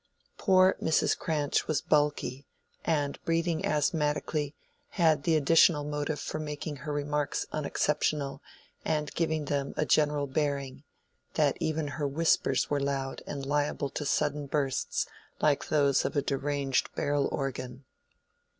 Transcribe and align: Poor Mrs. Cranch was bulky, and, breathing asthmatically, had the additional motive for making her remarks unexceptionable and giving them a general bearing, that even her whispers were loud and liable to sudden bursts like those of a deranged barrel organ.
Poor 0.39 0.77
Mrs. 0.81 1.15
Cranch 1.15 1.67
was 1.67 1.79
bulky, 1.79 2.47
and, 2.83 3.23
breathing 3.23 3.63
asthmatically, 3.63 4.55
had 4.89 5.21
the 5.25 5.35
additional 5.35 5.83
motive 5.83 6.19
for 6.19 6.39
making 6.39 6.77
her 6.77 6.91
remarks 6.91 7.45
unexceptionable 7.51 8.41
and 8.83 9.13
giving 9.13 9.45
them 9.45 9.75
a 9.77 9.85
general 9.85 10.25
bearing, 10.25 10.81
that 11.35 11.55
even 11.59 11.87
her 11.87 12.07
whispers 12.07 12.67
were 12.67 12.79
loud 12.79 13.21
and 13.27 13.45
liable 13.45 13.91
to 13.91 14.03
sudden 14.03 14.47
bursts 14.47 15.05
like 15.39 15.67
those 15.67 16.03
of 16.03 16.15
a 16.15 16.23
deranged 16.23 16.89
barrel 16.95 17.29
organ. 17.31 17.85